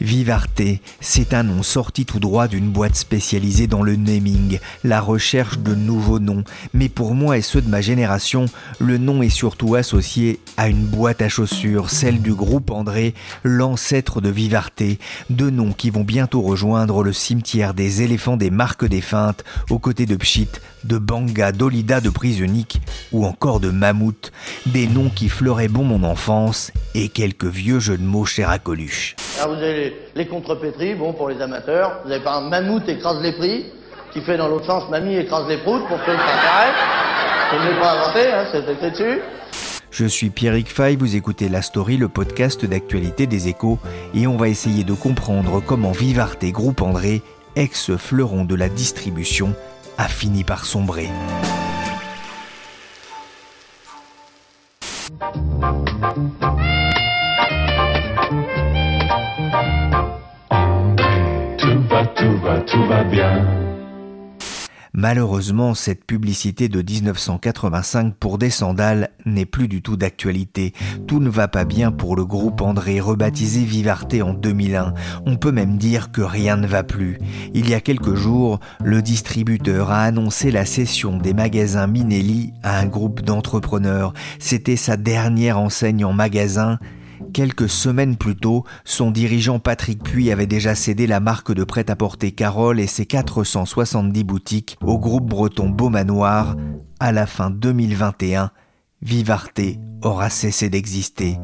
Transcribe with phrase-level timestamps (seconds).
[0.00, 0.62] Vivarte,
[1.00, 5.74] c'est un nom sorti tout droit d'une boîte spécialisée dans le naming, la recherche de
[5.74, 6.42] nouveaux noms.
[6.72, 8.46] Mais pour moi et ceux de ma génération,
[8.78, 14.22] le nom est surtout associé à une boîte à chaussures, celle du groupe André, l'ancêtre
[14.22, 14.82] de Vivarte,
[15.28, 20.06] deux noms qui vont bientôt rejoindre le cimetière des éléphants des marques défuntes, aux côtés
[20.06, 20.48] de Pchit,
[20.84, 22.80] de Banga, d'Olida, de Prisonique
[23.12, 24.32] ou encore de Mammouth,
[24.64, 28.58] des noms qui fleuraient bon mon enfance et quelques vieux jeux de mots chers à
[28.58, 29.14] Coluche.
[29.40, 32.00] Alors vous avez les, les contrepétries, bon pour les amateurs.
[32.04, 33.64] Vous avez par exemple Mammouth écrase les prix,
[34.12, 36.72] qui fait dans l'autre sens Mamie écrase les proutes pour que ça pareil.
[37.50, 39.20] Je ne l'ai pas inventé, hein, c'est dessus.
[39.90, 43.78] Je suis Pierrick Fay, vous écoutez La Story, le podcast d'actualité des échos,
[44.14, 47.22] et on va essayer de comprendre comment Vivarte Groupe André,
[47.56, 49.54] ex-fleuron de la distribution,
[49.96, 51.08] a fini par sombrer.
[65.00, 70.74] Malheureusement, cette publicité de 1985 pour des sandales n'est plus du tout d'actualité.
[71.06, 74.92] Tout ne va pas bien pour le groupe André, rebaptisé Vivarte en 2001.
[75.24, 77.18] On peut même dire que rien ne va plus.
[77.54, 82.78] Il y a quelques jours, le distributeur a annoncé la cession des magasins Minelli à
[82.78, 84.12] un groupe d'entrepreneurs.
[84.38, 86.78] C'était sa dernière enseigne en magasin
[87.32, 92.32] Quelques semaines plus tôt, son dirigeant Patrick Puy avait déjà cédé la marque de prêt-à-porter
[92.32, 96.56] Carole et ses 470 boutiques au groupe breton Beaumanoir
[96.98, 98.50] à la fin 2021.
[99.02, 99.62] Vivarte
[100.02, 101.38] aura cessé d'exister.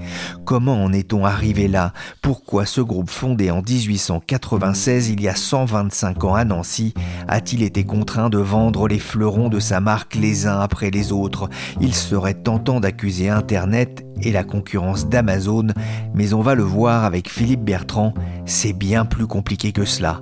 [0.45, 1.95] Comment en est-on arrivé là?
[2.21, 6.93] Pourquoi ce groupe fondé en 1896, il y a 125 ans à Nancy,
[7.29, 11.49] a-t-il été contraint de vendre les fleurons de sa marque les uns après les autres?
[11.81, 15.69] Il serait tentant d'accuser Internet et la concurrence d'Amazon,
[16.15, 18.13] mais on va le voir avec Philippe Bertrand,
[18.45, 20.21] c'est bien plus compliqué que cela.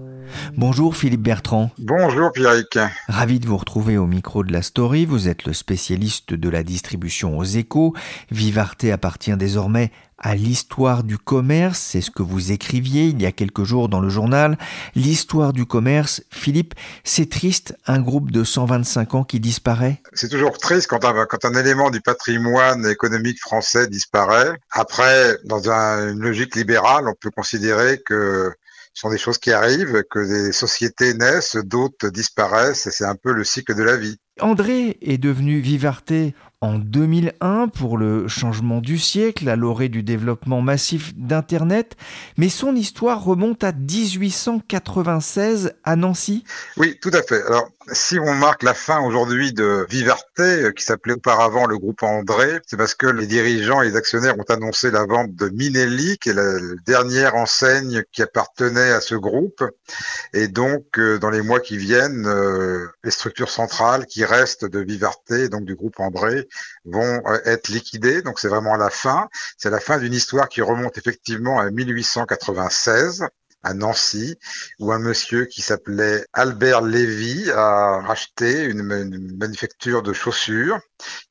[0.56, 1.70] Bonjour Philippe Bertrand.
[1.78, 2.78] Bonjour Pierrick.
[3.08, 5.04] Ravi de vous retrouver au micro de la story.
[5.06, 7.94] Vous êtes le spécialiste de la distribution aux échos.
[8.30, 13.32] Vivarte appartient désormais à l'histoire du commerce, c'est ce que vous écriviez il y a
[13.32, 14.56] quelques jours dans le journal.
[14.94, 20.56] L'histoire du commerce, Philippe, c'est triste, un groupe de 125 ans qui disparaît C'est toujours
[20.56, 24.52] triste quand un, quand un élément du patrimoine économique français disparaît.
[24.70, 28.52] Après, dans un- une logique libérale, on peut considérer que
[28.94, 33.32] sont des choses qui arrivent, que des sociétés naissent, d'autres disparaissent, et c'est un peu
[33.32, 34.16] le cycle de la vie.
[34.40, 36.12] André est devenu Vivarte
[36.64, 41.94] en 2001 pour le changement du siècle, à l'orée du développement massif d'Internet,
[42.38, 46.44] mais son histoire remonte à 1896 à Nancy.
[46.78, 47.44] Oui, tout à fait.
[47.44, 52.02] Alors, si on marque la fin aujourd'hui de Vivarte, euh, qui s'appelait auparavant le groupe
[52.02, 56.16] André, c'est parce que les dirigeants et les actionnaires ont annoncé la vente de Minelli,
[56.18, 56.54] qui est la
[56.86, 59.62] dernière enseigne qui appartenait à ce groupe.
[60.32, 64.80] Et donc, euh, dans les mois qui viennent, euh, les structures centrales qui restent de
[64.80, 66.48] Vivarte, donc du groupe André,
[66.84, 68.22] vont euh, être liquidées.
[68.22, 69.28] Donc, c'est vraiment la fin.
[69.58, 73.24] C'est la fin d'une histoire qui remonte effectivement à 1896
[73.64, 74.38] à Nancy,
[74.78, 78.82] où un monsieur qui s'appelait Albert Lévy a racheté une,
[79.38, 80.78] manufacture de chaussures,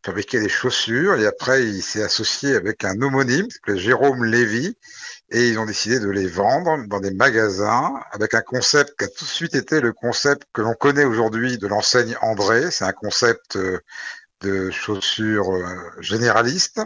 [0.04, 4.76] fabriquait des chaussures, et après il s'est associé avec un homonyme, qui s'appelait Jérôme Lévy,
[5.30, 9.08] et ils ont décidé de les vendre dans des magasins avec un concept qui a
[9.08, 12.70] tout de suite été le concept que l'on connaît aujourd'hui de l'enseigne André.
[12.72, 13.80] C'est un concept euh,
[14.44, 15.66] de chaussures euh,
[16.00, 16.82] généralistes.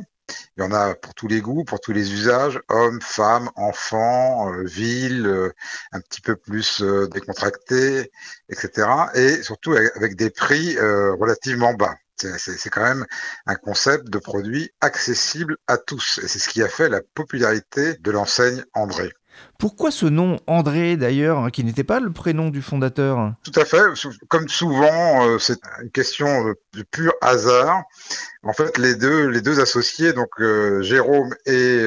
[0.57, 4.53] Il y en a pour tous les goûts, pour tous les usages, hommes, femmes, enfants,
[4.53, 5.53] euh, villes, euh,
[5.91, 8.11] un petit peu plus décontractés,
[8.49, 8.87] etc.
[9.15, 11.95] Et surtout avec, des prix relativement bas.
[12.17, 13.05] C'est quand même
[13.45, 16.19] un concept de produit accessible à tous.
[16.23, 19.13] Et c'est ce qui a fait la popularité de l'enseigne André.
[19.57, 23.65] Pourquoi ce nom André d'ailleurs, hein, qui n'était pas le prénom du fondateur Tout à
[23.65, 23.81] fait.
[24.27, 27.83] Comme souvent, euh, c'est une question euh, de pur hasard.
[28.43, 31.81] En fait, les deux, les associés, donc euh, Jérôme et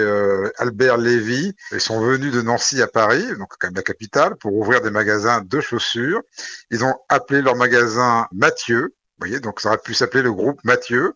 [0.58, 4.54] Albert Lévy, ils sont venus de Nancy à Paris, donc quand même la capitale, pour
[4.54, 6.22] ouvrir des magasins de chaussures.
[6.70, 8.94] Ils ont appelé leur magasin Mathieu.
[9.20, 11.14] Voyez, donc ça aurait pu s'appeler le groupe Mathieu.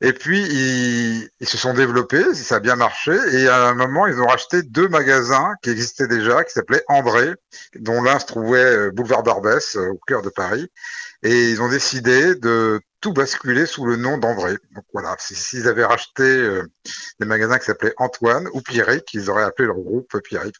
[0.00, 3.12] Et puis ils, se sont développés, ça a bien marché.
[3.32, 7.34] Et à un moment, ils ont racheté deux magasins qui existaient déjà, qui s'appelaient André,
[7.76, 10.68] dont l'un se trouvait euh, boulevard Barbès, euh, au cœur de Paris.
[11.22, 14.56] Et ils ont décidé de tout basculer sous le nom d'André.
[14.74, 16.62] Donc voilà, s'ils avaient racheté euh,
[17.20, 20.56] des magasins qui s'appelaient Antoine ou Pierrick, ils auraient appelé leur groupe Pierrick.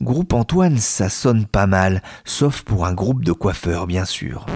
[0.00, 4.46] Groupe Antoine, ça sonne pas mal, sauf pour un groupe de coiffeurs, bien sûr.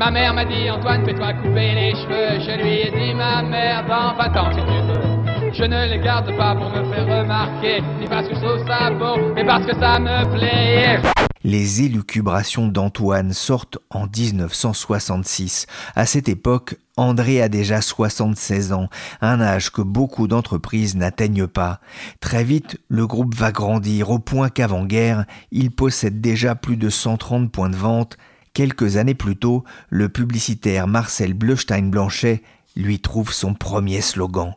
[0.00, 2.40] Ma mère m'a dit Antoine, fais-toi couper les cheveux.
[2.40, 5.52] Je lui ai dit ma mère, dans pas tant si tu veux.
[5.52, 8.90] Je ne les garde pas pour me faire remarquer, ni parce que je trouve ça
[8.92, 11.02] beau, mais parce que ça me plaît.
[11.44, 15.66] Les élucubrations d'Antoine sortent en 1966.
[15.94, 18.88] À cette époque, André a déjà 76 ans,
[19.20, 21.78] un âge que beaucoup d'entreprises n'atteignent pas.
[22.20, 27.52] Très vite, le groupe va grandir au point qu'avant-guerre, il possède déjà plus de 130
[27.52, 28.16] points de vente.
[28.52, 32.42] Quelques années plus tôt, le publicitaire Marcel Bleustein-Blanchet
[32.74, 34.54] lui trouve son premier slogan.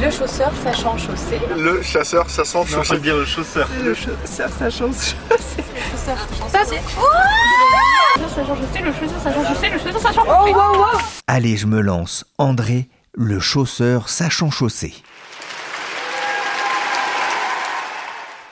[0.00, 1.38] Le chausseur sachant chausser.
[1.56, 2.98] Le chasseur sachant chausser.
[3.00, 3.68] dire le chausseur.
[3.82, 5.16] Le chausseur sachant chausser.
[5.30, 5.36] Le
[5.90, 6.18] chausseur
[6.48, 6.76] sachant
[8.56, 8.80] chausser.
[8.80, 9.70] Le chausseur sachant chausser.
[9.70, 10.54] Le chausseur sachant chausser.
[11.26, 12.24] Allez, je me lance.
[12.38, 14.94] André, le chausseur sachant chausser.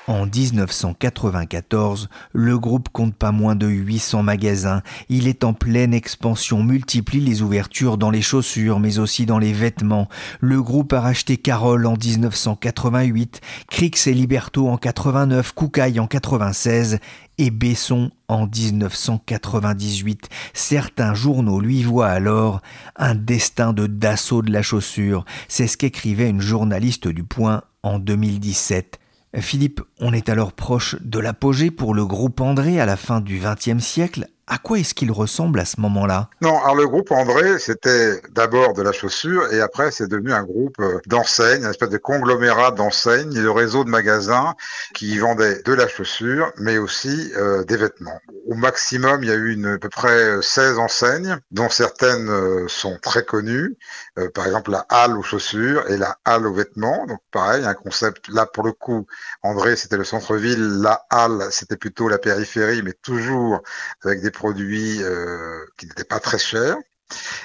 [0.09, 4.83] En 1994, le groupe compte pas moins de 800 magasins.
[5.09, 9.53] Il est en pleine expansion, multiplie les ouvertures dans les chaussures, mais aussi dans les
[9.53, 10.09] vêtements.
[10.41, 13.41] Le groupe a racheté Carole en 1988,
[13.71, 16.99] Crix et Liberto en 89, Koukaï en 96
[17.39, 20.29] et Besson en 1998.
[20.53, 22.61] Certains journaux lui voient alors
[22.97, 25.25] un destin de Dassault de la chaussure.
[25.47, 28.99] C'est ce qu'écrivait une journaliste du Point en 2017.
[29.41, 33.41] Philippe, on est alors proche de l'apogée pour le groupe André à la fin du
[33.41, 34.29] XXe siècle.
[34.53, 36.29] À quoi est-ce qu'il ressemble à ce moment-là?
[36.43, 40.43] Non, alors le groupe André, c'était d'abord de la chaussure et après c'est devenu un
[40.43, 44.55] groupe euh, d'enseignes, un espèce de conglomérat d'enseignes et de réseau de magasins
[44.93, 48.21] qui vendaient de la chaussure mais aussi euh, des vêtements.
[48.47, 52.99] Au maximum, il y a eu à peu près 16 enseignes, dont certaines euh, sont
[53.01, 53.77] très connues.
[54.19, 57.07] Euh, par exemple, la halle aux chaussures et la halle aux vêtements.
[57.07, 58.29] Donc, pareil, un concept.
[58.29, 59.07] Là, pour le coup,
[59.43, 60.81] André, c'était le centre-ville.
[60.83, 63.63] La halle, c'était plutôt la périphérie, mais toujours
[64.05, 66.77] avec des produits euh, qui n'étaient pas très chers.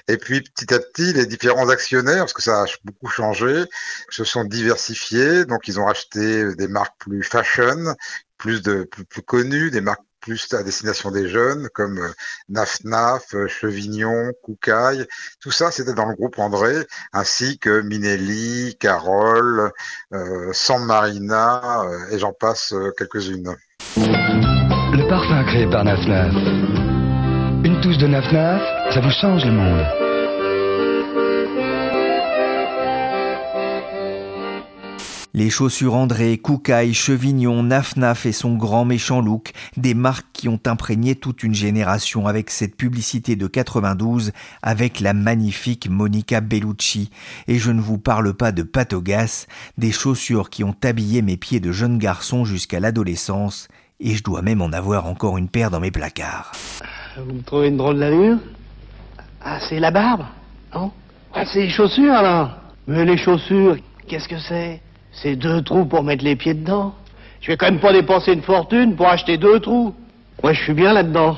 [0.08, 3.66] Et puis petit à petit, les différents actionnaires, parce que ça a beaucoup changé,
[4.10, 5.46] se sont diversifiés.
[5.46, 7.96] Donc ils ont acheté des marques plus fashion,
[8.38, 8.62] plus
[9.26, 12.12] connues, des marques plus à destination des jeunes, comme euh,
[12.50, 15.06] Naf euh, Chevignon, Koukaï.
[15.40, 19.72] Tout ça, c'était dans le groupe André, ainsi que Minelli, Carole,
[20.14, 23.56] euh, San Marina, et j'en passe quelques-unes.
[23.96, 26.87] Le parfum créé par Naf Naf.
[27.64, 28.62] Une touche de Naf Naf,
[28.94, 30.08] ça vous change le monde.
[35.34, 40.60] Les chaussures André, Koukaï, Chevignon, Naf et son grand méchant look, des marques qui ont
[40.66, 44.32] imprégné toute une génération avec cette publicité de 92
[44.62, 47.10] avec la magnifique Monica Bellucci.
[47.48, 51.60] Et je ne vous parle pas de Patogas, des chaussures qui ont habillé mes pieds
[51.60, 53.68] de jeune garçon jusqu'à l'adolescence,
[54.00, 56.52] et je dois même en avoir encore une paire dans mes placards.
[57.18, 58.38] Vous me trouvez une drôle d'allure
[59.44, 60.26] Ah, c'est la barbe
[60.74, 60.92] Non
[61.34, 62.52] Ah, c'est les chaussures alors
[62.88, 63.78] Mais les chaussures,
[64.08, 64.82] qu'est-ce que c'est
[65.12, 66.94] c'est deux trous pour mettre les pieds dedans.
[67.42, 69.96] Je vais quand même pas dépenser une fortune pour acheter deux trous.
[70.44, 71.38] Moi, je suis bien là-dedans.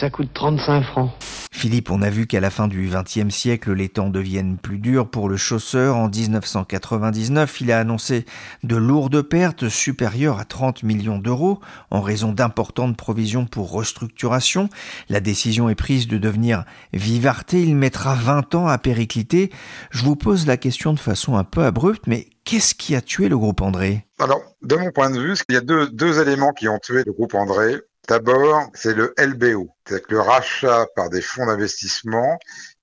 [0.00, 1.10] Ça coûte 35 francs.
[1.50, 5.08] Philippe, on a vu qu'à la fin du XXe siècle, les temps deviennent plus durs
[5.08, 5.96] pour le chausseur.
[5.96, 8.26] En 1999, il a annoncé
[8.62, 11.60] de lourdes pertes supérieures à 30 millions d'euros
[11.90, 14.68] en raison d'importantes provisions pour restructuration.
[15.08, 17.62] La décision est prise de devenir Vivarté.
[17.62, 19.50] Il mettra 20 ans à péricliter.
[19.90, 23.30] Je vous pose la question de façon un peu abrupte, mais qu'est-ce qui a tué
[23.30, 24.04] le groupe André?
[24.18, 27.02] Alors, de mon point de vue, il y a deux, deux éléments qui ont tué
[27.04, 27.76] le groupe André.
[28.08, 32.38] D'abord, c'est le LBO, c'est le rachat par des fonds d'investissement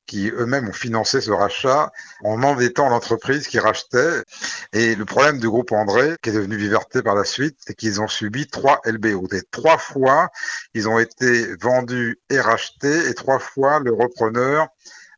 [0.06, 1.92] qui eux-mêmes ont financé ce rachat
[2.26, 4.24] en endettant l'entreprise qui rachetait.
[4.74, 8.02] Et le problème du groupe André, qui est devenu Viverté par la suite, c'est qu'ils
[8.02, 9.28] ont subi trois LBO.
[9.32, 10.30] Et trois fois,
[10.74, 14.68] ils ont été vendus et rachetés, et trois fois, le repreneur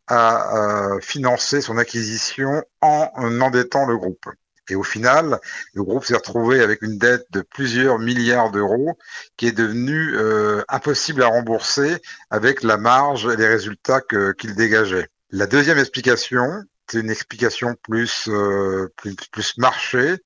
[0.07, 3.09] a financé son acquisition en
[3.41, 4.25] endettant le groupe.
[4.69, 5.39] Et au final,
[5.73, 8.97] le groupe s'est retrouvé avec une dette de plusieurs milliards d'euros
[9.37, 11.97] qui est devenue euh, impossible à rembourser
[12.29, 15.07] avec la marge et les résultats qu'il dégageait.
[15.31, 20.17] La deuxième explication, c'est une explication plus, euh, plus, plus marché,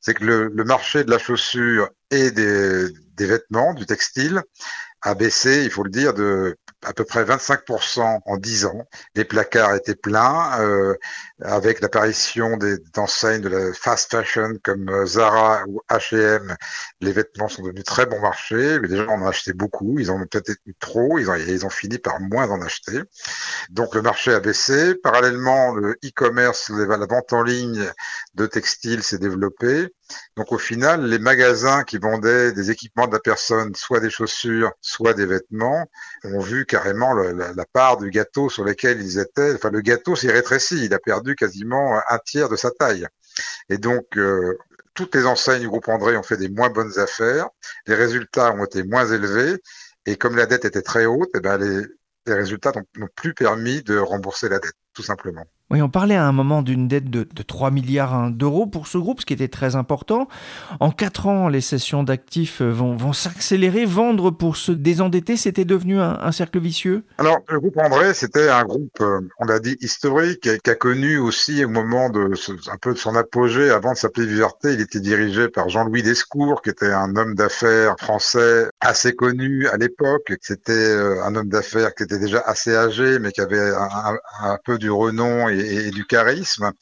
[0.00, 4.42] c'est que le, le, marché de la chaussure et des, des vêtements, du textile,
[5.02, 8.86] a baissé, il faut le dire, de à peu près 25% en 10 ans.
[9.14, 10.94] Les placards étaient pleins, euh,
[11.42, 12.58] avec l'apparition
[12.94, 16.56] d'enseignes de la fast fashion comme euh, Zara ou H&M.
[17.00, 20.20] Les vêtements sont devenus très bon marché, mais les gens en acheté beaucoup, ils en
[20.20, 23.00] ont peut-être eu trop, ils ont, ils ont fini par moins en acheter.
[23.70, 24.94] Donc le marché a baissé.
[24.94, 27.84] Parallèlement, le e-commerce, la vente en ligne
[28.34, 29.88] de textiles s'est développée.
[30.36, 34.72] Donc au final, les magasins qui vendaient des équipements de la personne, soit des chaussures,
[34.80, 35.86] soit des vêtements,
[36.24, 39.54] ont vu carrément la, part du gâteau sur lequel ils étaient.
[39.54, 43.06] Enfin, le gâteau s'est rétréci, il a perdu quasiment un tiers de sa taille.
[43.68, 44.58] Et donc, euh,
[44.94, 47.48] toutes les enseignes du groupe André ont fait des moins bonnes affaires,
[47.86, 49.60] les résultats ont été moins élevés,
[50.06, 51.84] et comme la dette était très haute, eh ben les,
[52.26, 55.46] les résultats n'ont plus permis de rembourser la dette, tout simplement.
[55.70, 58.98] Oui, on parlait à un moment d'une dette de, 3 milliards hein, d'euros pour ce
[58.98, 60.28] groupe, ce qui était très important.
[60.78, 63.84] En 4 ans, les cessions d'actifs vont, vont s'accélérer.
[63.84, 67.04] Vendre pour se désendetter, c'était devenu un, cercle vicieux?
[67.18, 71.18] Alors, le groupe André, c'était un groupe, euh, on l'a dit, historique, qui a connu
[71.18, 72.32] aussi au moment de
[72.70, 76.62] un peu de son apogée, avant de s'appeler Viverté, il était dirigé par Jean-Louis Descours,
[76.62, 80.32] qui était un homme d'affaires français assez connu à l'époque.
[80.40, 83.72] C'était euh, un homme d'affaires qui était déjà assez âgé, mais qui avait
[84.40, 85.48] un, peu du renom
[85.90, 86.72] du charisme.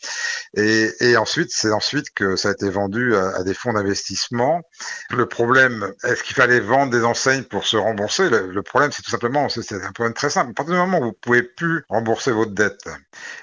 [0.54, 4.62] Et, et ensuite, c'est ensuite que ça a été vendu à, des fonds d'investissement.
[5.10, 8.28] Le problème, est-ce qu'il fallait vendre des enseignes pour se rembourser?
[8.28, 10.50] Le, problème, c'est tout simplement, c'est un problème très simple.
[10.50, 12.88] À partir du moment où vous pouvez plus rembourser votre dette,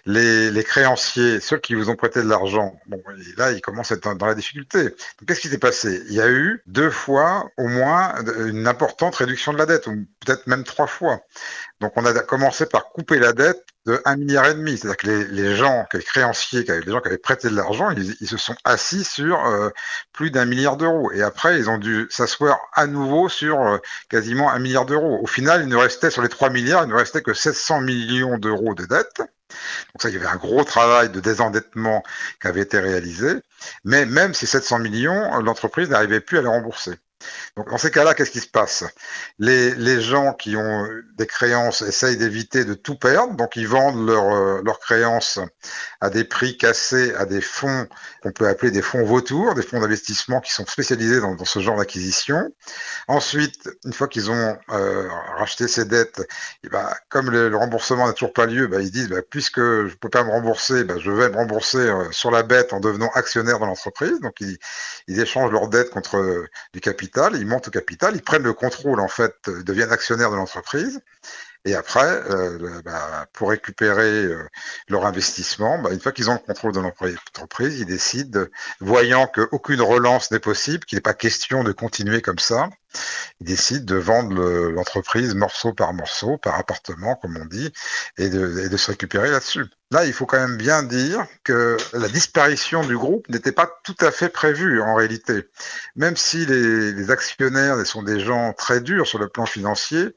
[0.06, 3.02] les, les créanciers, ceux qui vous ont prêté de l'argent, bon,
[3.38, 4.90] là, ils commencent à être dans, la difficulté.
[5.28, 6.04] Qu'est-ce qui s'est passé?
[6.08, 8.14] Il y a eu deux fois, au moins,
[8.46, 11.22] une importante réduction de la dette, ou peut-être même trois fois.
[11.82, 14.78] Donc, on a commencé par couper la dette de 1 milliard et demi.
[14.78, 18.38] C'est-à-dire que les, gens, les créanciers, les gens qui avaient prêté de l'argent, ils, se
[18.38, 19.70] sont assis sur euh,
[20.14, 21.12] plus d'un milliard d'euros.
[21.12, 23.78] Et après, ils ont dû s'asseoir à nouveau sur euh,
[24.10, 25.20] quasiment un milliard d'euros.
[25.22, 28.38] Au final, il ne restait sur les 3 milliards, il ne restait que 700 millions
[28.38, 29.18] d'euros de dette.
[29.18, 32.04] Donc ça, il y avait un gros travail de désendettement
[32.42, 33.34] qui avait été réalisé.
[33.84, 36.94] Mais même ces 700 millions, l'entreprise n'arrivait plus à les rembourser.
[37.58, 38.86] Donc, dans ces cas-là, qu'est-ce qui se passe?
[39.38, 44.08] Les, les, gens qui ont des créances essayent d'éviter de tout perdre, donc ils vendent
[44.08, 45.40] leurs euh, leurs créances
[46.00, 47.88] à des prix cassés à des fonds
[48.24, 51.60] qu'on peut appeler des fonds vautours, des fonds d'investissement qui sont spécialisés dans, dans ce
[51.60, 52.50] genre d'acquisition.
[53.08, 58.08] Ensuite, une fois qu'ils ont euh, racheté ces dettes, et eh ben, comme le, remboursement
[58.08, 60.86] n'a toujours pas lieu, ben, ils disent ben, puisque je ne peux pas me rembourser,
[60.98, 64.20] je vais me rembourser euh, sur la bête en devenant actionnaire dans l'entreprise.
[64.22, 64.58] Donc ils,
[65.08, 69.00] ils échangent leurs dettes contre du capital ils montent au capital, ils prennent le contrôle
[69.00, 71.02] en fait, deviennent actionnaires de l'entreprise.
[71.66, 74.48] Et après, euh, bah, pour récupérer euh,
[74.88, 78.46] leur investissement, bah, une fois qu'ils ont le contrôle de l'entreprise, ils décident,
[78.80, 82.70] voyant qu'aucune relance n'est possible, qu'il n'est pas question de continuer comme ça,
[83.42, 84.34] ils décident de vendre
[84.70, 87.72] l'entreprise morceau par morceau, par appartement, comme on dit,
[88.18, 89.66] et de, se récupérer là-dessus.
[89.92, 93.96] Là, il faut quand même bien dire que la disparition du groupe n'était pas tout
[94.02, 95.48] à fait prévue en réalité.
[95.96, 100.16] Même si les, actionnaires sont des gens très durs sur le plan financier,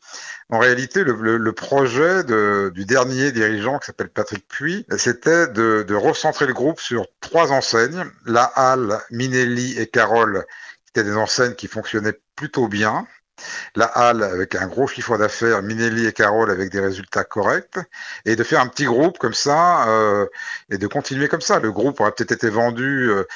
[0.50, 6.47] en réalité, le, projet du dernier dirigeant qui s'appelle Patrick Puy, c'était de, de recentrer
[6.47, 10.45] le groupe sur trois enseignes, La Halle, Minelli et Carole,
[10.85, 13.07] qui étaient des enseignes qui fonctionnaient plutôt bien,
[13.77, 17.79] la Halle avec un gros chiffre d'affaires, Minelli et Carole avec des résultats corrects,
[18.25, 20.27] et de faire un petit groupe comme ça, euh,
[20.69, 21.61] et de continuer comme ça.
[21.61, 23.29] Le groupe aurait peut-être été vendu euh,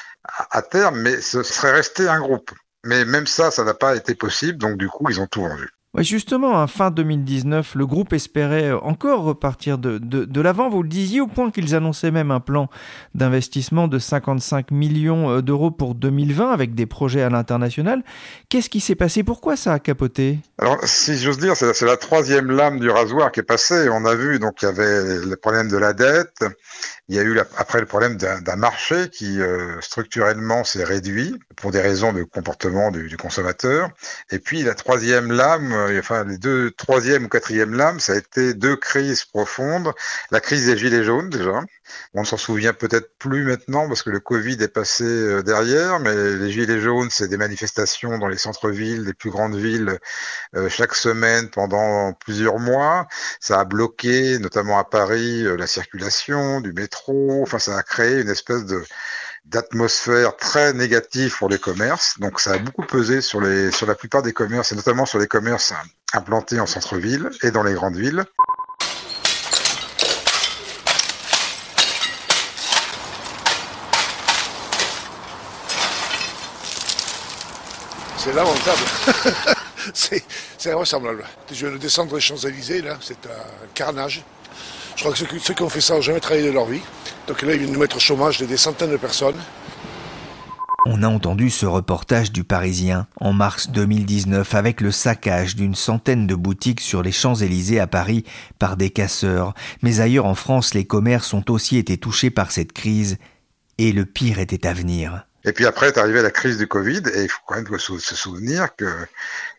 [0.51, 2.51] à, terme, mais ce serait resté un groupe.
[2.83, 5.69] Mais même ça, ça n'a pas été possible, donc du coup, ils ont tout vendu
[6.03, 10.69] justement, à fin 2019, le groupe espérait encore repartir de, de, l'avant.
[10.69, 12.69] Vous le disiez au point qu'ils annonçaient même un plan
[13.15, 18.03] d'investissement de 55 millions euh, d'euros pour 2020 avec des projets à l'international.
[18.49, 19.23] Qu'est-ce qui s'est passé?
[19.23, 20.39] Pourquoi ça a capoté?
[20.59, 23.89] Alors, si j'ose dire, c'est la troisième lame du rasoir qui est passée.
[23.89, 26.43] On a vu, donc, il y avait le problème de la dette.
[27.09, 31.71] Il y a eu après le problème d'un marché qui euh, structurellement s'est réduit pour
[31.71, 33.89] des raisons de comportement du, consommateur.
[34.29, 38.17] Et puis la troisième lame, euh, enfin les deux troisième ou quatrième lames, ça a
[38.17, 39.93] été deux crises profondes.
[40.31, 41.61] La crise des gilets jaunes déjà.
[42.13, 45.99] On ne s'en souvient peut-être plus maintenant parce que le Covid est passé euh, derrière,
[45.99, 49.97] mais les gilets jaunes, c'est des manifestations dans les centres-villes, les plus grandes villes,
[50.69, 53.07] chaque semaine pendant plusieurs mois.
[53.39, 56.97] Ça a bloqué, notamment à Paris, la circulation du métro
[57.41, 58.83] Enfin, ça a créé une espèce de
[59.47, 62.19] d'atmosphère très négative pour les commerces.
[62.19, 65.19] Donc, ça a beaucoup pesé sur les sur la plupart des commerces et notamment sur
[65.19, 65.73] les commerces
[66.13, 68.25] implantés en centre-ville et dans les grandes villes.
[78.17, 78.81] C'est lamentable.
[79.93, 81.23] c'est invraisemblable.
[81.49, 84.25] Je viens de descendre les Champs-Élysées, là, c'est un carnage.
[84.97, 86.81] Je crois que ceux, ceux qui ont fait ça n'ont jamais travaillé de leur vie.
[87.27, 89.35] Donc là, ils viennent nous mettre au chômage des centaines de personnes.
[90.87, 96.25] On a entendu ce reportage du Parisien en mars 2019 avec le saccage d'une centaine
[96.25, 98.23] de boutiques sur les Champs-Élysées à Paris
[98.57, 99.53] par des casseurs.
[99.83, 103.17] Mais ailleurs en France, les commerces ont aussi été touchés par cette crise
[103.77, 105.27] et le pire était à venir.
[105.43, 108.15] Et puis après est arrivée la crise du Covid et il faut quand même se
[108.15, 108.87] souvenir que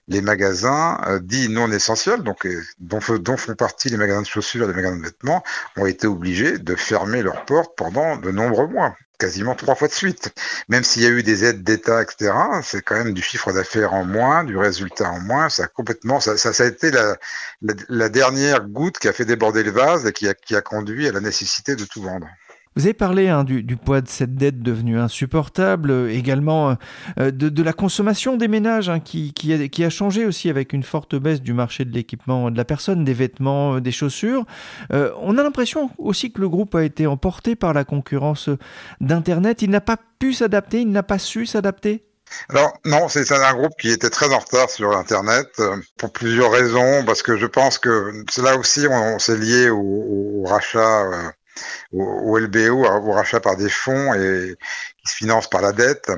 [0.08, 4.64] les magasins euh, dits non essentiels, donc euh, dont, font partie les magasins de chaussures
[4.64, 5.42] et les magasins de vêtements,
[5.76, 9.92] ont été obligés de fermer leurs portes pendant de nombreux mois quasiment trois fois de
[9.92, 10.32] suite.
[10.68, 13.92] Même s'il y a eu des aides d'État, etc., c'est quand même du chiffre d'affaires
[13.92, 15.48] en moins, du résultat en moins.
[15.48, 20.06] Ça a complètement, ça, a été la, dernière goutte qui a fait déborder le vase
[20.06, 22.28] et qui a conduit à la nécessité de tout vendre.
[22.78, 26.76] Vous avez parlé hein, du, poids de cette dette devenue insupportable, euh, également
[27.18, 29.32] euh, de, la consommation des ménages hein, qui,
[29.82, 33.14] a, changé aussi avec une forte baisse du marché de l'équipement de la personne, des
[33.14, 34.46] vêtements, euh, des chaussures.
[34.90, 38.48] on a l'impression aussi que le groupe a été emporté par la concurrence
[39.00, 39.60] d'Internet.
[39.62, 42.04] Il n'a pas pu s'adapter, il n'a pas su s'adapter?
[42.48, 45.48] Alors non, c'est un groupe qui était très en retard sur Internet
[45.96, 51.32] pour plusieurs raisons, parce que je pense que là aussi on, s'est lié au, rachat
[51.92, 54.56] au, LBO, au rachat par des fonds et
[54.98, 56.10] qui se financent par la dette.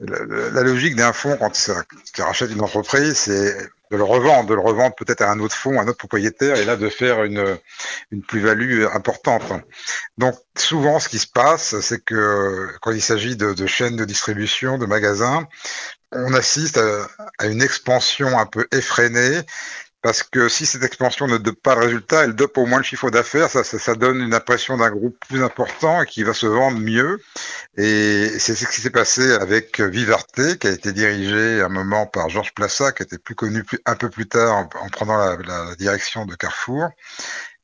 [0.00, 1.70] La, logique d'un fonds quand
[2.16, 3.54] il rachète une entreprise, c'est
[3.90, 6.56] de le revendre, de le revendre peut-être à un autre fonds, à un autre propriétaire,
[6.56, 7.58] et là de faire une,
[8.10, 9.42] une plus-value importante.
[10.16, 14.78] Donc souvent, ce qui se passe, c'est que quand il s'agit de, chaînes de distribution,
[14.78, 15.46] de magasins,
[16.12, 16.80] on assiste
[17.38, 19.42] à une expansion un peu effrénée
[20.02, 22.84] parce que si cette expansion ne donne pas de résultat, elle dope au moins le
[22.84, 26.46] chiffre d'affaires, ça, ça, donne une impression d'un groupe plus important et qui va se
[26.46, 27.20] vendre mieux.
[27.76, 32.06] Et c'est ce qui s'est passé avec Vivarté, qui a été dirigé à un moment
[32.06, 35.76] par Georges Plassa, qui était plus connu un peu plus tard en, prenant la, la,
[35.76, 36.88] direction de Carrefour.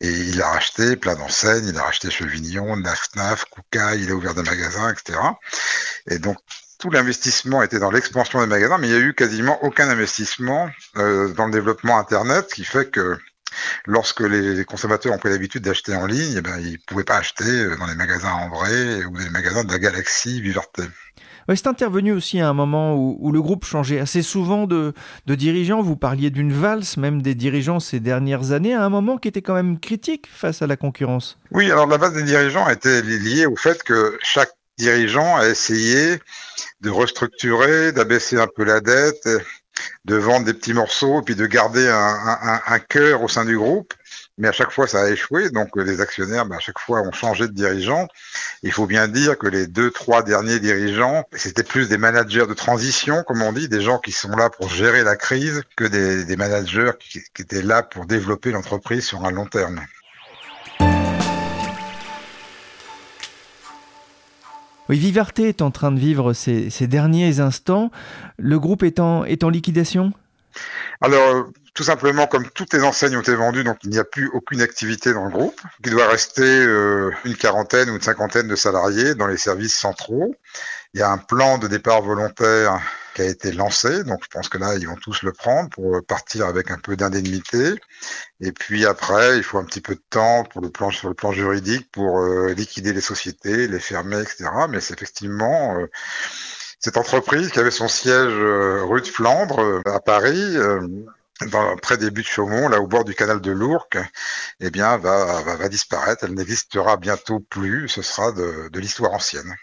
[0.02, 4.34] Et il a racheté plein d'enseignes, il a racheté Chevignon, Naf Kouka, il a ouvert
[4.34, 5.18] des magasins, etc.
[6.10, 6.36] Et donc
[6.78, 10.70] tout l'investissement était dans l'expansion des magasins, mais il n'y a eu quasiment aucun investissement
[10.96, 13.18] euh, dans le développement Internet, ce qui fait que
[13.86, 17.16] lorsque les consommateurs ont pris l'habitude d'acheter en ligne, eh ben, ils ne pouvaient pas
[17.16, 20.82] acheter euh, dans les magasins en vrai ou les magasins de la galaxie Vivarté.
[21.48, 24.92] c'est intervenu aussi à un moment où, le groupe changeait assez souvent de,
[25.26, 25.80] de dirigeants.
[25.80, 29.42] Vous parliez d'une valse, même des dirigeants ces dernières années, à un moment qui était
[29.42, 31.38] quand même critique face à la concurrence.
[31.52, 36.20] Oui, alors la base des dirigeants était liée au fait que chaque dirigeant a essayé
[36.80, 39.28] de restructurer, d'abaisser un peu la dette,
[40.04, 43.92] de vendre des petits morceaux, puis de garder un, cœur au sein du groupe.
[44.38, 45.50] Mais à chaque fois, ça a échoué.
[45.50, 48.06] Donc, les actionnaires, ben, à chaque fois, ont changé de dirigeant.
[48.62, 52.52] Il faut bien dire que les deux, trois derniers dirigeants, c'était plus des managers de
[52.54, 56.36] transition, comme on dit, des gens qui sont là pour gérer la crise, que des,
[56.36, 59.80] managers qui étaient là pour développer l'entreprise sur un long terme.
[64.88, 67.90] Oui, Vivarté est en train de vivre ses, derniers instants.
[68.38, 70.12] Le groupe est en, est en liquidation?
[71.00, 74.28] Alors, tout simplement, comme toutes les enseignes ont été vendues, donc il n'y a plus
[74.28, 75.60] aucune activité dans le groupe.
[75.84, 80.34] Il doit rester euh, une quarantaine ou une cinquantaine de salariés dans les services centraux.
[80.94, 82.80] Il y a un plan de départ volontaire
[83.16, 84.04] qui a été lancé.
[84.04, 86.96] Donc je pense que là, ils vont tous le prendre pour partir avec un peu
[86.96, 87.74] d'indemnité.
[88.40, 91.14] Et puis après, il faut un petit peu de temps pour le plan, sur le
[91.14, 94.50] plan juridique pour euh, liquider les sociétés, les fermer, etc.
[94.68, 95.86] Mais c'est effectivement euh,
[96.78, 100.56] cette entreprise qui avait son siège euh, rue de Flandre à Paris.
[101.50, 103.98] Dans, près des buts de Chaumont, là au bord du canal de l'Ourcq,
[104.60, 106.24] eh bien, va, va, va disparaître.
[106.24, 107.88] Elle n'existera bientôt plus.
[107.88, 109.54] Ce sera de, de l'histoire ancienne.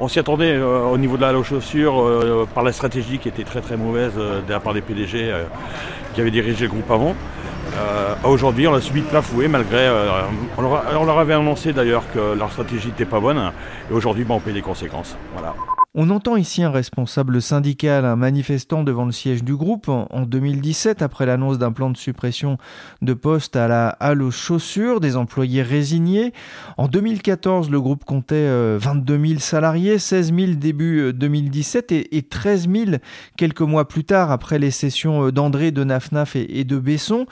[0.00, 3.42] On s'y attendait euh, au niveau de la chaussure euh, par la stratégie qui était
[3.42, 5.32] très très mauvaise euh, de la part des PDG
[6.14, 7.14] qui avaient dirigé le groupe avant.
[8.24, 9.88] Aujourd'hui, on l'a subi de plein malgré.
[10.56, 13.52] On leur, on, avait annoncé d'ailleurs que leur stratégie n'était pas bonne.
[13.90, 15.16] Et aujourd'hui, ben, on paye les conséquences.
[15.34, 15.54] Voilà.
[15.94, 21.00] On entend ici un responsable syndical, un manifestant devant le siège du groupe en 2017
[21.00, 22.58] après l'annonce d'un plan de suppression
[23.00, 26.34] de postes à la halle aux chaussures, des employés résignés.
[26.76, 32.22] En 2014, le groupe comptait 22 euh, 000 salariés, 16 000 début 2017 euh, et
[32.22, 32.84] 13 000
[33.38, 37.24] quelques mois plus tard après les sessions euh, d'André, de Nafnaf et de Besson.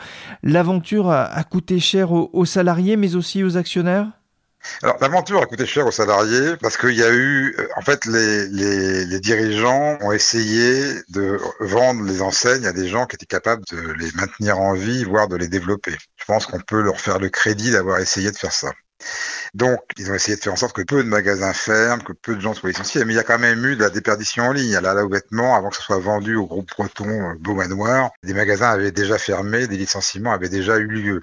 [0.42, 4.08] L'aventure a coûté cher aux salariés mais aussi aux actionnaires?
[4.82, 8.04] Alors l'aventure a coûté cher aux salariés parce qu'il y a eu, euh, en fait,
[8.06, 13.26] les, les, les, dirigeants ont essayé de vendre les enseignes à des gens qui étaient
[13.26, 15.96] capables de les maintenir en vie, voire de les développer.
[16.16, 18.72] Je pense qu'on peut leur faire le crédit d'avoir essayé de faire ça.
[19.54, 22.34] Donc, ils ont essayé de faire en sorte que peu de magasins ferment, que peu
[22.34, 23.04] de gens soient licenciés.
[23.04, 24.72] Mais il y a quand même eu de la déperdition en ligne.
[24.72, 28.10] Là, là, aux vêtements, avant que ce soit vendu au groupe breton euh, Beau Manoir,
[28.22, 31.22] des magasins avaient déjà fermé, des licenciements avaient déjà eu lieu.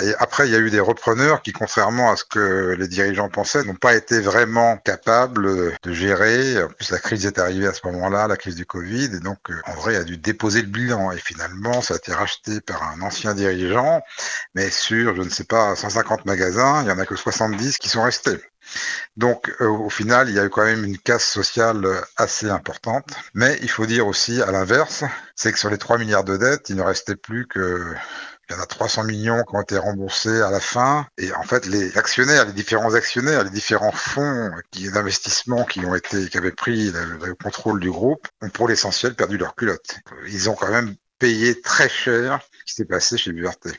[0.00, 3.28] Et après, il y a eu des repreneurs qui, contrairement à ce que les dirigeants
[3.28, 6.62] pensaient, n'ont pas été vraiment capables de gérer.
[6.62, 9.38] En plus, la crise est arrivée à ce moment-là, la crise du Covid, et donc,
[9.50, 11.12] euh, en vrai, a dû déposer le bilan.
[11.12, 14.02] Et finalement, ça a été racheté par un ancien dirigeant,
[14.54, 17.88] mais sur, je ne sais pas, 150 magasins, il y en a que 70 qui
[17.88, 18.38] sont restés.
[19.16, 23.14] Donc euh, au final, il y a eu quand même une casse sociale assez importante.
[23.34, 26.68] Mais il faut dire aussi à l'inverse, c'est que sur les 3 milliards de dettes,
[26.68, 27.94] il ne restait plus que
[28.48, 31.06] il y en a 300 millions qui ont été remboursés à la fin.
[31.18, 36.28] Et en fait, les actionnaires, les différents actionnaires, les différents fonds d'investissement qui ont été,
[36.28, 39.98] qui avaient pris le, le contrôle du groupe, ont pour l'essentiel perdu leur culotte.
[40.28, 43.70] Ils ont quand même payé très cher ce qui s'est passé chez Vivarté.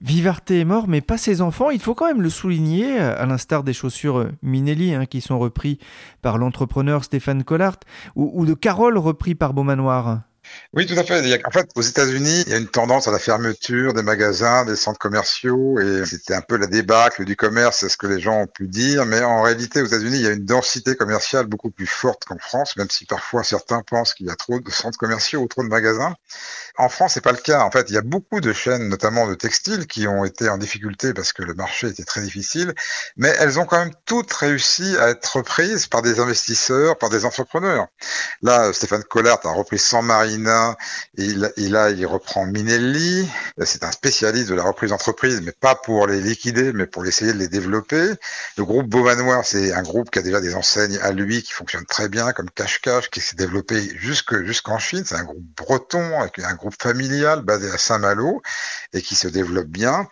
[0.00, 1.70] Vivarté est mort, mais pas ses enfants.
[1.70, 5.78] Il faut quand même le souligner, à l'instar des chaussures Minelli, hein, qui sont repris
[6.20, 7.78] par l'entrepreneur Stéphane Collart,
[8.16, 10.22] ou, ou de Carole repris par Beaumanoir.
[10.72, 11.40] Oui, tout à fait.
[11.46, 14.74] En fait, aux États-Unis, il y a une tendance à la fermeture des magasins, des
[14.74, 18.40] centres commerciaux, et c'était un peu la débâcle du commerce, c'est ce que les gens
[18.40, 19.06] ont pu dire.
[19.06, 22.38] Mais en réalité, aux États-Unis, il y a une densité commerciale beaucoup plus forte qu'en
[22.38, 25.62] France, même si parfois certains pensent qu'il y a trop de centres commerciaux ou trop
[25.62, 26.14] de magasins.
[26.76, 27.60] En France, c'est pas le cas.
[27.60, 30.58] En fait, il y a beaucoup de chaînes, notamment de textiles, qui ont été en
[30.58, 32.74] difficulté parce que le marché était très difficile,
[33.16, 37.24] mais elles ont quand même toutes réussi à être reprises par des investisseurs, par des
[37.24, 37.86] entrepreneurs.
[38.42, 40.43] Là, Stéphane Collard a repris San Marina,
[41.16, 43.28] il, reprend Minelli.
[43.64, 47.32] C'est un spécialiste de la reprise d'entreprise, mais pas pour les liquider, mais pour essayer
[47.32, 48.12] de les développer.
[48.56, 51.86] Le groupe Beaumanoir, c'est un groupe qui a déjà des enseignes à lui qui fonctionnent
[51.86, 55.04] très bien, comme Cash Cash, qui s'est développé jusque jusqu'en Chine.
[55.06, 58.42] C'est un groupe breton, un groupe familial basé à Saint-Malo
[58.92, 60.08] et qui se développe bien.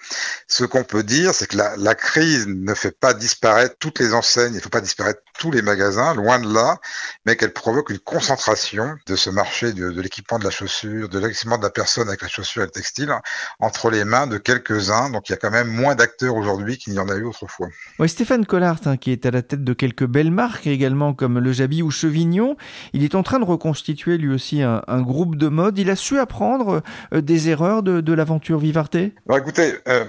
[0.49, 4.53] Ce qu'on peut dire, c'est que la, crise ne fait pas disparaître toutes les enseignes,
[4.53, 6.79] il ne faut pas disparaître tous les magasins, loin de là,
[7.25, 11.19] mais qu'elle provoque une concentration de ce marché de, de l'équipement de la chaussure, de
[11.19, 13.13] l'équipement de la personne avec la chaussure et le textile
[13.59, 15.11] entre les mains de quelques-uns.
[15.11, 17.69] Donc il y a quand même moins d'acteurs aujourd'hui qu'il n'y en a eu autrefois.
[17.99, 21.39] Oui, Stéphane Collard, hein, qui est à la tête de quelques belles marques également comme
[21.39, 22.57] Le Jabi ou Chevignon,
[22.93, 25.79] il est en train de reconstituer lui aussi un, un groupe de mode.
[25.79, 26.83] Il a su apprendre
[27.13, 29.15] euh, des erreurs de, de l'aventure Vivarté?
[29.35, 30.05] Écoutez, euh,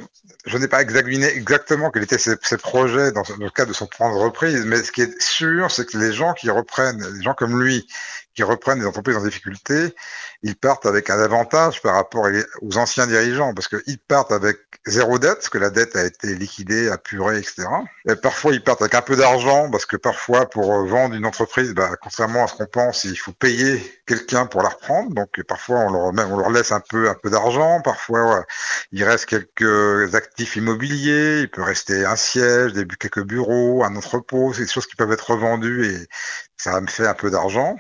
[0.46, 3.76] je n'ai pas examiné exactement quels étaient ses, ses projets dans, dans, le cadre de
[3.76, 7.02] son plan de reprise, mais ce qui est sûr, c'est que les gens qui reprennent,
[7.16, 7.88] les gens comme lui,
[8.36, 9.94] qui reprennent des entreprises en difficulté,
[10.42, 12.28] ils partent avec un avantage par rapport
[12.62, 16.36] aux anciens dirigeants, parce qu'ils partent avec zéro dette, parce que la dette a été
[16.36, 17.64] liquidée, apurée, etc.
[18.08, 21.74] Et parfois, ils partent avec un peu d'argent, parce que parfois, pour vendre une entreprise,
[21.74, 25.14] bah, contrairement à ce qu'on pense, il faut payer quelqu'un pour la reprendre.
[25.14, 27.82] Donc, parfois, on leur, laisse un peu, d'argent.
[27.82, 28.46] Parfois,
[28.92, 31.42] il reste quelques actifs immobiliers.
[31.42, 34.54] Il peut rester un siège, quelques bureaux, un entrepôt.
[34.54, 36.08] C'est des choses qui peuvent être revendues et
[36.58, 37.78] ça me fait un peu d'argent.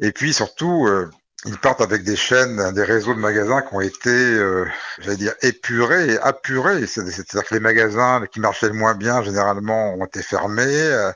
[0.00, 1.10] Et puis surtout, euh,
[1.46, 4.66] ils partent avec des chaînes, des réseaux de magasins qui ont été, euh,
[4.98, 6.86] j'allais dire, épurés et apurés.
[6.86, 11.12] C'est-à-dire que les magasins qui marchaient le moins bien, généralement, ont été fermés euh,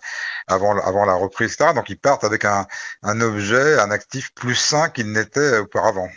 [0.47, 1.73] avant, la reprise, etc.
[1.75, 2.67] Donc ils partent avec un
[3.21, 6.09] objet, un actif plus sain qu'il n'était auparavant.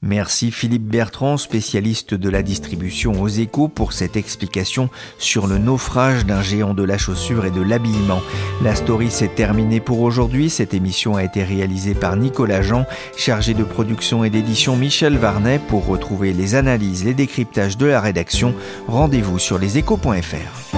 [0.00, 6.24] Merci Philippe Bertrand, spécialiste de la distribution aux échos, pour cette explication sur le naufrage
[6.24, 8.22] d'un géant de la chaussure et de l'habillement.
[8.62, 10.50] La story s'est terminée pour aujourd'hui.
[10.50, 15.60] Cette émission a été réalisée par Nicolas Jean, chargé de production et d'édition Michel Varnet.
[15.66, 18.54] Pour retrouver les analyses, les décryptages de la rédaction,
[18.86, 20.77] rendez-vous sur leséchos.fr.